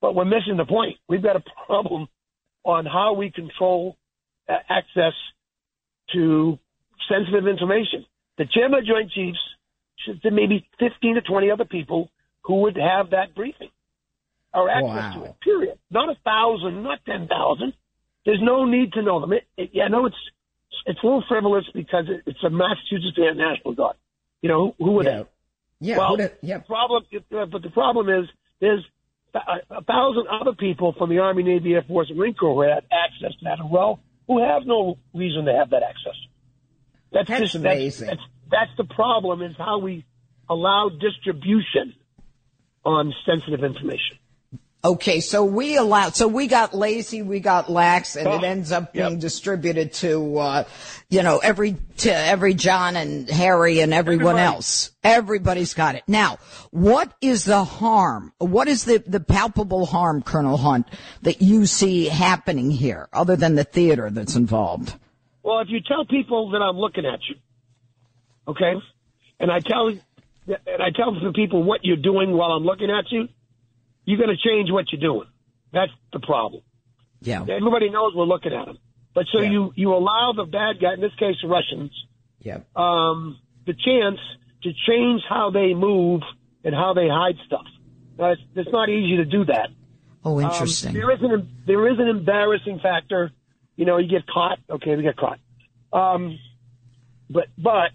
[0.00, 0.98] but we're missing the point.
[1.08, 2.08] We've got a problem
[2.64, 3.96] on how we control
[4.48, 5.14] uh, access
[6.12, 6.58] to
[7.08, 8.04] sensitive information.
[8.38, 9.38] The chairman of Joint Chiefs
[10.04, 12.10] should maybe 15 to 20 other people
[12.42, 13.70] who would have that briefing
[14.52, 15.12] or access wow.
[15.14, 15.40] to it.
[15.40, 15.78] Period.
[15.90, 17.74] Not a thousand, not ten thousand.
[18.24, 19.32] There's no need to know them.
[19.32, 20.16] It, it, yeah, I know it's
[20.86, 23.96] it's a little frivolous because it, it's a Massachusetts National Guard.
[24.42, 25.06] You know who, who would?
[25.06, 25.16] Yeah.
[25.16, 25.26] Have?
[25.80, 25.98] Yeah.
[25.98, 26.58] Well, have, yeah.
[26.58, 28.28] problem, uh, but the problem is
[28.60, 28.84] there's
[29.34, 29.38] a,
[29.76, 32.84] a thousand other people from the Army, Navy, Air Force, and Marine Corps who had
[32.90, 36.14] access to that as well, who have no reason to have that access.
[37.12, 38.08] That's, that's just amazing.
[38.08, 40.04] That's, that's, that's the problem is how we
[40.48, 41.94] allow distribution
[42.84, 44.18] on sensitive information.
[44.82, 48.72] Okay, so we allowed, so we got lazy, we got lax, and Oh, it ends
[48.72, 49.20] up being yep.
[49.20, 50.64] distributed to, uh,
[51.10, 54.54] you know, every, to every John and Harry and everyone Everybody.
[54.56, 54.90] else.
[55.04, 56.04] Everybody's got it.
[56.08, 56.38] Now,
[56.70, 58.32] what is the harm?
[58.38, 60.88] What is the, the palpable harm, Colonel Hunt,
[61.20, 64.94] that you see happening here, other than the theater that's involved?
[65.42, 67.34] Well, if you tell people that I'm looking at you,
[68.48, 68.74] okay,
[69.38, 73.12] and I tell and I tell the people what you're doing while I'm looking at
[73.12, 73.28] you,
[74.04, 75.28] you're going to change what you're doing.
[75.72, 76.62] That's the problem.
[77.20, 77.42] Yeah.
[77.42, 78.78] Everybody knows we're looking at them,
[79.14, 79.50] but so Yeah.
[79.50, 81.90] you you allow the bad guy, in this case, the Russians,
[82.40, 82.60] Yeah.
[82.74, 84.18] um, the chance
[84.62, 86.22] to change how they move
[86.64, 87.66] and how they hide stuff.
[88.18, 89.68] Now, it's, it's not easy to do that.
[90.24, 90.92] Oh, Um, interesting.
[90.94, 93.32] there is an there is an embarrassing factor.
[93.76, 94.58] You know, you get caught.
[94.68, 95.38] Okay, we get caught.
[95.92, 96.38] Um,
[97.30, 97.90] but but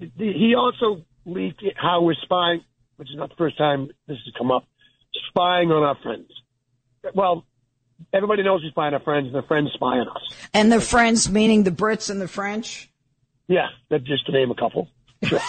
[0.00, 2.62] the, he also leaked how we're spying,
[2.96, 4.64] which is not the first time this has come up.
[5.28, 6.30] Spying on our friends.
[7.14, 7.44] Well,
[8.12, 10.22] everybody knows we spy on our friends, and their friends spy on us.
[10.54, 12.90] and the Friends, meaning the Brits and the French?
[13.46, 14.88] Yeah, that's just to name a couple.
[15.24, 15.40] Sure.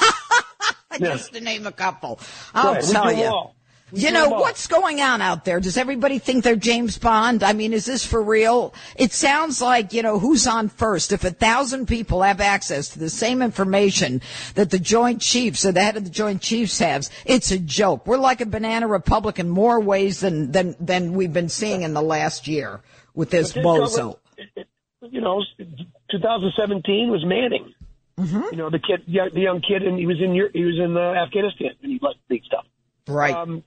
[1.00, 2.20] Just to name a couple.
[2.56, 3.26] I'll Right, tell you.
[3.26, 3.56] all.
[3.92, 5.60] We You know, what's going on out there?
[5.60, 7.44] Does everybody think they're James Bond?
[7.44, 8.74] I mean, is this for real?
[8.96, 11.12] It sounds like, you know, who's on first?
[11.12, 14.22] If a thousand people have access to the same information
[14.56, 18.06] that the Joint Chiefs or the head of the Joint Chiefs has, it's a joke.
[18.06, 21.94] We're like a banana republic in more ways than, than, than we've been seeing in
[21.94, 22.82] the last year
[23.16, 23.80] with this bozo.
[23.86, 24.68] this government- it- it-
[25.14, 25.42] You know,
[26.12, 27.74] 2017 was Manning.
[28.20, 28.42] Mm-hmm.
[28.52, 30.98] You know, the kid, young- the young kid, and he was in he was in
[30.98, 32.66] uh, Afghanistan, and he liked big stuff.
[33.08, 33.34] Right.
[33.34, 33.64] Um,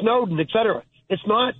[0.00, 0.82] Snowden, et cetera.
[1.08, 1.54] It's not.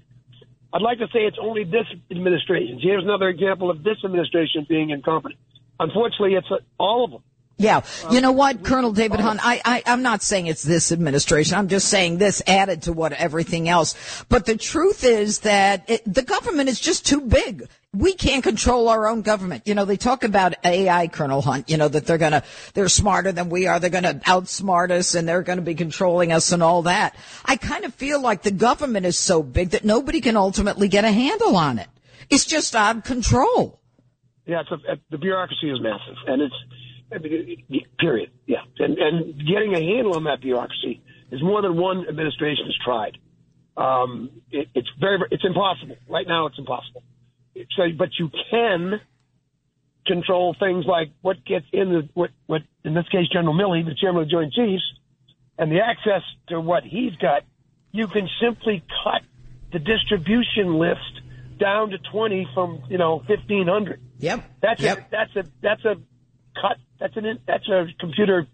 [0.72, 2.78] I'd like to say it's only this administration.
[2.80, 5.40] Here's another example of this administration being incompetent.
[5.78, 7.22] Unfortunately, it's uh, all of them.
[7.58, 7.80] Yeah.
[8.10, 11.56] You know what, Colonel David Hunt, I, I, I'm not saying it's this administration.
[11.56, 14.24] I'm just saying this added to what everything else.
[14.28, 17.66] But the truth is that it, the government is just too big.
[17.96, 19.62] We can't control our own government.
[19.66, 22.42] You know, they talk about AI, Colonel Hunt, you know, that they're gonna,
[22.74, 23.80] they're smarter than we are.
[23.80, 27.16] They're gonna outsmart us and they're gonna be controlling us and all that.
[27.44, 31.04] I kind of feel like the government is so big that nobody can ultimately get
[31.04, 31.88] a handle on it.
[32.28, 33.80] It's just out of control.
[34.46, 36.54] Yeah, it's a, the bureaucracy is massive, and it's
[37.12, 38.30] I mean, period.
[38.46, 42.74] Yeah, and and getting a handle on that bureaucracy is more than one administration has
[42.84, 43.18] tried.
[43.76, 46.46] Um, it, it's very- it's impossible right now.
[46.46, 47.02] It's impossible.
[47.76, 49.00] So, but you can
[50.06, 53.94] control things like what gets in the what what in this case General Milley, the
[53.94, 54.84] chairman of the Joint Chiefs,
[55.58, 57.42] and the access to what he's got.
[57.92, 59.22] You can simply cut
[59.72, 61.00] the distribution list
[61.58, 64.00] down to twenty from you know fifteen hundred.
[64.18, 64.44] Yep.
[64.62, 64.98] That's Yep.
[64.98, 65.94] a that's a that's a
[66.60, 66.76] cut.
[67.00, 68.46] That's an that's a computer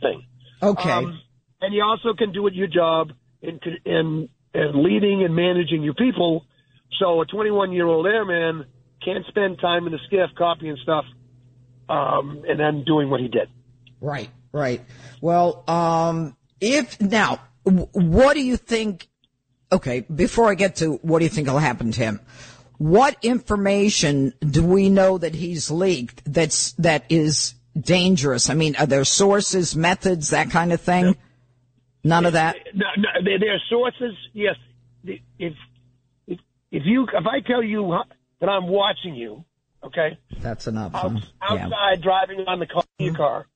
[0.00, 0.24] thing.
[0.62, 0.90] Okay.
[0.90, 1.20] Um,
[1.60, 5.94] and you also can do it your job in in in leading and managing your
[5.94, 6.44] people.
[6.98, 8.66] So a 21 year old airman
[9.04, 11.04] can't spend time in the SCIF copying stuff,
[11.88, 13.48] um, and then doing what he did.
[14.00, 14.80] Right, right.
[15.20, 19.08] Well, um, if now, what do you think?
[19.70, 22.20] Okay, before I get to what do you think will happen to him?
[22.78, 28.50] What information do we know that he's leaked that's that is dangerous?
[28.50, 31.16] I mean, are there sources, methods, that kind of thing?
[32.04, 32.56] None of that.
[32.74, 34.14] No, no, are sources.
[34.32, 34.56] Yes,
[35.04, 35.54] if
[36.70, 37.98] if if you if I tell you
[38.40, 39.44] that I'm watching you,
[39.82, 40.94] okay, That's enough.
[40.94, 41.54] out, huh?
[41.54, 41.64] Yeah.
[41.64, 43.16] outside driving on the car, your mm-hmm.
[43.16, 43.46] car,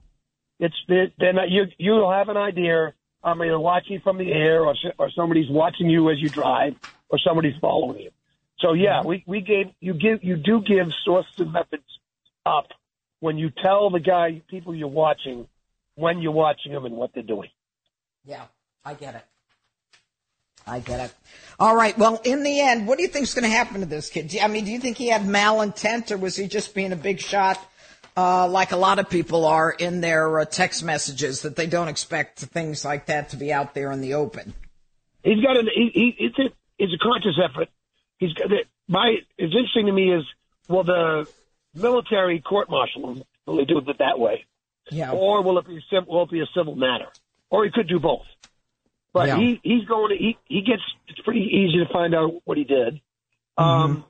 [0.58, 2.94] it's then you you'll have an idea.
[3.24, 6.74] I'm either watching from the air, or or somebody's watching you as you drive,
[7.08, 8.10] or somebody's following you.
[8.58, 9.08] So yeah, mm-hmm.
[9.08, 11.84] we we gave you give you do give sources and methods
[12.44, 12.68] up
[13.20, 15.46] when you tell the guy people you're watching
[15.94, 17.50] when you're watching them and what they're doing.
[18.24, 18.46] Yeah,
[18.84, 19.24] I get it.
[20.66, 21.14] I get it.
[21.58, 21.96] All right.
[21.96, 24.36] Well, in the end, what do you think is going to happen to this kid?
[24.40, 27.20] I mean, do you think he had malintent, or was he just being a big
[27.20, 27.58] shot,
[28.16, 31.88] uh, like a lot of people are in their uh, text messages that they don't
[31.88, 34.54] expect things like that to be out there in the open?
[35.22, 37.68] He's got an he, he it's a it's a conscious effort.
[38.18, 38.66] He's got it.
[38.88, 40.24] My it's interesting to me is
[40.68, 41.28] well the
[41.74, 43.22] military court martial him?
[43.46, 44.46] Will they do it that way?
[44.90, 45.12] Yeah.
[45.12, 47.06] Or will it be will it be a civil matter?
[47.50, 48.26] Or he could do both.
[49.12, 49.36] But Yeah.
[49.36, 52.64] he he's going to he he gets it's pretty easy to find out what he
[52.64, 53.00] did.
[53.58, 53.62] Mm-hmm.
[53.62, 54.04] Um,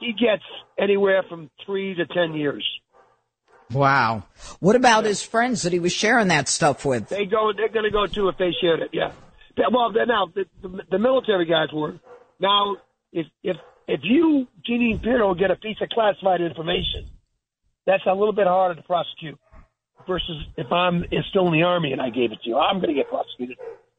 [0.00, 0.42] he gets
[0.78, 2.64] anywhere from three to ten years.
[3.72, 4.24] Wow.
[4.60, 7.08] What about his friends that he was sharing that stuff with?
[7.08, 7.52] They go.
[7.54, 8.90] They're going to go too if they shared it.
[8.92, 9.12] Yeah.
[9.56, 11.98] Yeah, Well, now the, the, the military guys were.
[12.38, 12.76] Now,
[13.12, 13.56] if if
[13.88, 17.08] if you, Jeanine Pirro, get a piece of classified information,
[17.86, 19.38] that's a little bit harder to prosecute.
[20.06, 22.88] Versus if I'm still in the army and I gave it to you, I'm going
[22.88, 23.56] to get prosecuted.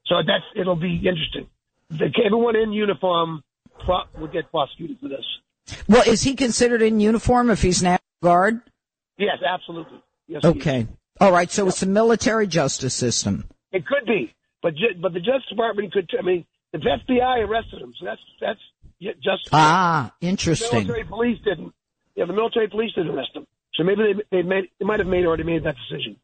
[0.08, 1.48] So that's it'll be interesting.
[1.90, 3.44] the, everyone in uniform
[3.86, 5.26] pro, would get prosecuted for this.
[5.88, 8.62] Well, is he considered in uniform if he's National Guard?
[9.18, 10.02] Yes, absolutely.
[10.28, 10.44] Yes.
[10.44, 10.88] Okay.
[11.20, 11.52] All right.
[11.52, 13.46] So it's a military justice system.
[13.72, 16.10] It could be, but ju- but the Justice Department could.
[16.18, 18.60] I mean, the FBI arrested him, so that's that's
[19.02, 20.70] just ah interesting.
[20.70, 21.74] The military police didn't.
[22.16, 23.46] Yeah, the military police didn't arrest him.
[23.76, 24.02] So maybe
[24.32, 26.18] they they made they might have made already made that decision.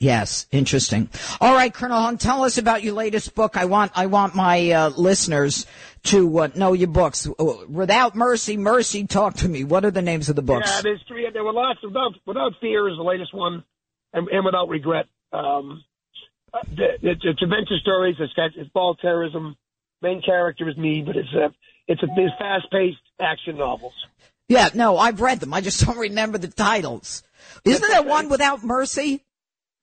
[0.00, 1.10] Yes, interesting.
[1.42, 3.58] All right, Colonel Hunt, tell us about your latest book.
[3.58, 5.66] I want I want my uh, listeners
[6.04, 7.28] to uh, know your books.
[7.38, 9.62] Uh, Without Mercy, Mercy, talk to me.
[9.62, 10.70] What are the names of the books?
[10.70, 11.28] Yeah, there's three.
[11.30, 11.80] There were lots.
[11.82, 13.62] Without without fear is the latest one,
[14.14, 15.04] and, and without regret.
[15.34, 15.84] Um,
[16.54, 18.16] uh, the- it's, it's adventure stories.
[18.18, 19.54] It's got it's ball terrorism.
[20.00, 21.52] Main character is me, but it's a
[21.86, 23.92] it's a it's fast paced action novels.
[24.48, 25.52] Yeah, no, I've read them.
[25.52, 27.22] I just don't remember the titles.
[27.66, 29.22] Isn't there one without mercy?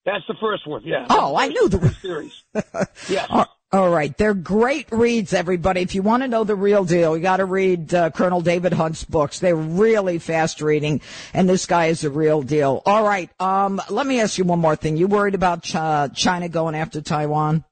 [0.07, 0.81] That's the first one.
[0.85, 1.05] Yeah.
[1.09, 2.41] Oh, I knew the series.
[3.09, 3.27] Yes.
[3.29, 5.81] All- all right, they're great reads, everybody.
[5.81, 8.71] If you want to know the real deal, you got to read uh, Colonel David
[8.71, 9.39] Hunt's books.
[9.39, 11.01] They're really fast reading,
[11.33, 12.81] and this guy is a real deal.
[12.85, 14.95] All right, um, let me ask you one more thing.
[14.95, 17.65] You worried about Ch- China going after Taiwan?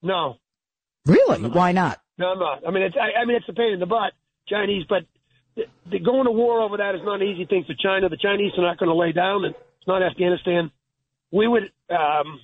[0.00, 0.36] No,
[1.04, 1.42] Really?
[1.50, 2.00] Why not?
[2.16, 2.66] no, I'm not.
[2.66, 4.12] I mean, it's I, I mean it's a pain in the butt,
[4.48, 5.02] Chinese, but
[5.56, 8.08] the going to war over that is not an easy thing for China.
[8.08, 10.70] The Chinese are not going to lay down, and it's not Afghanistan.
[11.30, 11.70] We would.
[11.90, 12.40] Um,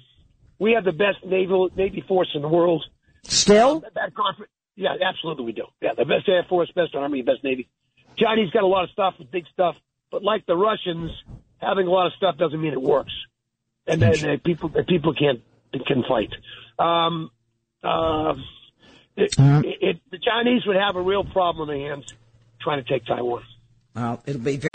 [0.58, 2.84] we have the best naval navy force in the world.
[3.24, 3.80] Still?
[3.80, 5.64] That, that conference, yeah, absolutely we do.
[5.80, 7.68] Yeah, the best air force, best army, best navy.
[8.16, 9.76] Chinese got a lot of stuff, big stuff,
[10.10, 11.10] but like the Russians,
[11.58, 13.12] having a lot of stuff doesn't mean it works.
[13.86, 15.40] And then uh, people uh, people can't
[15.86, 16.30] can fight.
[16.78, 17.30] Um,
[17.82, 18.34] uh,
[19.16, 22.12] it, it, it, the Chinese would have a real problem in their hands
[22.60, 23.42] trying to take Taiwan.
[23.94, 24.56] Well, it'll be.
[24.56, 24.70] Very-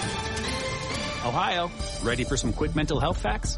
[1.25, 1.69] Ohio,
[2.01, 3.57] ready for some quick mental health facts?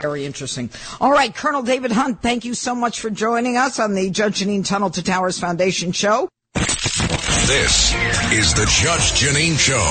[0.00, 0.70] Very interesting.
[1.02, 4.40] All right, Colonel David Hunt, thank you so much for joining us on the Judge
[4.40, 6.30] Jeanine Tunnel to Towers Foundation show.
[6.54, 7.92] This
[8.32, 9.84] is the Judge Jeanine Show.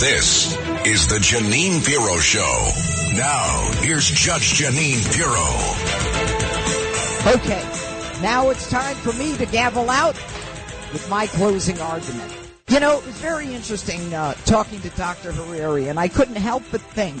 [0.00, 2.70] This is the Jeanine Pirro Show.
[3.16, 5.46] Now, here's Judge Jeanine Pirro.
[7.36, 7.62] Okay,
[8.20, 10.16] now it's time for me to gavel out
[10.92, 12.39] with my closing argument.
[12.70, 15.32] You know, it was very interesting uh, talking to Dr.
[15.32, 17.20] Hariri, and I couldn't help but think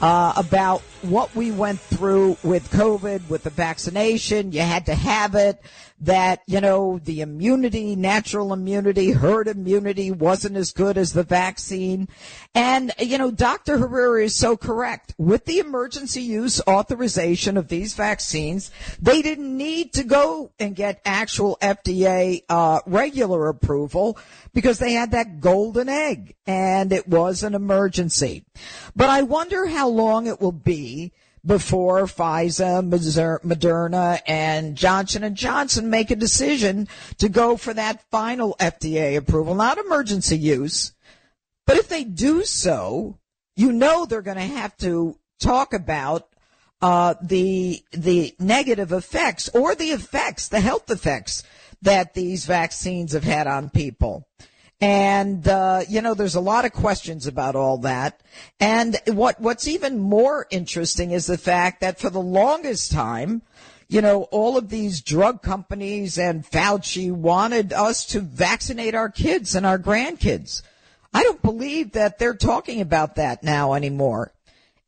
[0.00, 4.50] uh, about what we went through with COVID, with the vaccination.
[4.50, 5.62] You had to have it.
[6.02, 12.08] That, you know, the immunity, natural immunity, herd immunity wasn't as good as the vaccine.
[12.54, 13.78] And, you know, Dr.
[13.78, 15.14] Hariri is so correct.
[15.16, 21.00] With the emergency use authorization of these vaccines, they didn't need to go and get
[21.04, 24.18] actual FDA uh, regular approval
[24.52, 28.44] because they had that golden egg and it was an emergency.
[28.96, 31.12] But I wonder how long it will be
[31.44, 32.82] before Pfizer,
[33.40, 36.88] Moderna, and Johnson and Johnson make a decision
[37.18, 40.92] to go for that final FDA approval, not emergency use.
[41.66, 43.18] But if they do so,
[43.56, 46.28] you know they're going to have to talk about
[46.80, 51.44] uh, the the negative effects or the effects, the health effects
[51.82, 54.26] that these vaccines have had on people.
[54.82, 58.20] And, uh, you know, there's a lot of questions about all that.
[58.58, 63.42] And what, what's even more interesting is the fact that for the longest time,
[63.86, 69.54] you know, all of these drug companies and Fauci wanted us to vaccinate our kids
[69.54, 70.62] and our grandkids.
[71.14, 74.32] I don't believe that they're talking about that now anymore.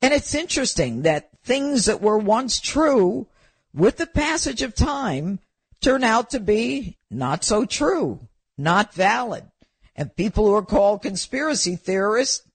[0.03, 3.29] And it's interesting that things that were once true
[3.73, 5.39] with the passage of time
[5.81, 8.27] turn out to be not so true,
[8.59, 9.45] not valid.
[9.97, 12.47] And people who are called conspiracy theorists,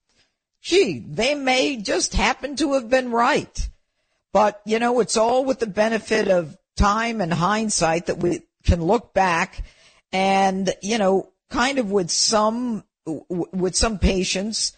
[0.62, 3.70] gee, they may just happen to have been right.
[4.34, 8.84] But, you know, it's all with the benefit of time and hindsight that we can
[8.84, 9.64] look back
[10.12, 14.74] and, you know, kind of with some, with some patience,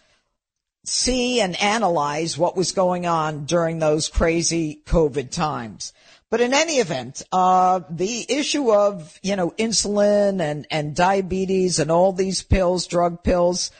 [0.84, 5.92] see and analyze what was going on during those crazy COVID times.
[6.32, 11.90] But in any event, uh, the issue of, you know, insulin and, and diabetes and
[11.90, 13.70] all these pills, drug pills,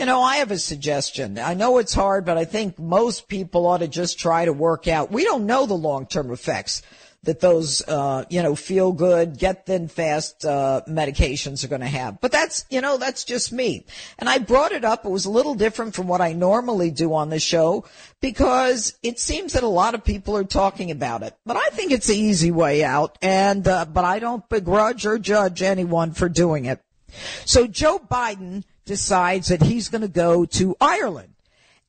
[0.00, 1.38] You know, I have a suggestion.
[1.38, 4.88] I know it's hard, but I think most people ought to just try to work
[4.88, 5.12] out.
[5.12, 6.80] We don't know the long-term effects
[7.22, 11.86] that those, uh, you know, feel good, get thin fast, uh, medications are going to
[11.86, 12.18] have.
[12.20, 13.84] But that's, you know, that's just me.
[14.18, 15.04] And I brought it up.
[15.04, 17.84] It was a little different from what I normally do on the show
[18.22, 21.36] because it seems that a lot of people are talking about it.
[21.44, 23.18] But I think it's the easy way out.
[23.20, 26.80] And, uh, but I don't begrudge or judge anyone for doing it.
[27.44, 31.34] So Joe Biden decides that he's going to go to Ireland.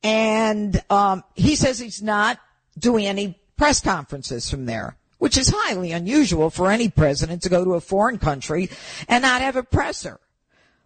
[0.04, 2.38] And, um, he says he's not
[2.78, 7.64] doing any press conferences from there which is highly unusual for any president to go
[7.64, 8.68] to a foreign country
[9.08, 10.20] and not have a presser.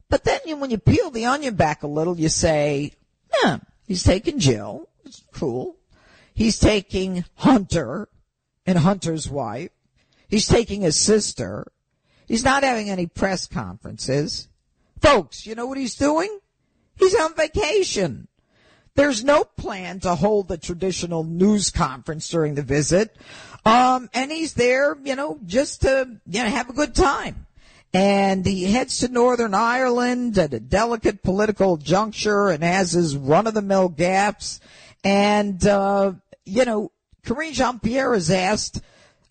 [0.10, 2.92] But then when you peel the onion back a little, you say,
[3.42, 4.90] yeah, he's taking Jill.
[5.06, 5.78] It's cool.
[6.34, 8.10] He's taking Hunter
[8.66, 9.72] and Hunter's wife.
[10.28, 11.72] He's taking his sister.
[12.28, 14.50] He's not having any press conferences.
[15.00, 16.40] Folks, you know what he's doing?
[16.98, 18.28] He's on vacation.
[18.96, 23.16] There's no plan to hold the traditional news conference during the visit.
[23.66, 27.48] Um, and he's there, you know, just to, you know, have a good time.
[27.94, 33.90] And he heads to Northern Ireland at a delicate political juncture and has his run-of-the-mill
[33.90, 34.60] gaps.
[35.04, 36.14] And, uh,
[36.44, 36.92] you know,
[37.26, 38.82] Karine Jean-Pierre is asked,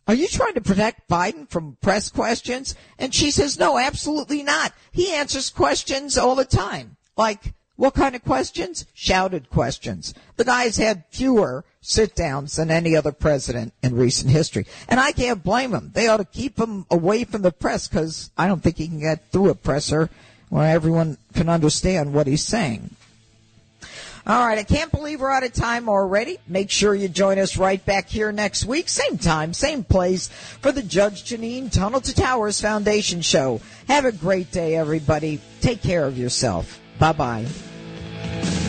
[0.09, 2.74] are you trying to protect Biden from press questions?
[2.99, 4.72] And she says, no, absolutely not.
[4.93, 6.97] He answers questions all the time.
[7.16, 8.87] Like, what kind of questions?
[8.95, 10.14] Shouted questions.
[10.37, 14.66] The guy's had fewer sit downs than any other president in recent history.
[14.89, 15.91] And I can't blame him.
[15.95, 19.01] They ought to keep him away from the press because I don't think he can
[19.01, 20.09] get through a presser
[20.49, 22.97] where everyone can understand what he's saying.
[24.26, 26.39] All right, I can't believe we're out of time already.
[26.49, 30.72] Make sure you join us right back here next week, same time, same place, for
[30.72, 33.61] the Judge Jeanine Tunnel to Towers Foundation Show.
[33.89, 35.43] Have a great day, everybody.
[35.61, 36.80] Take care of yourself.
[36.99, 38.63] Bye bye.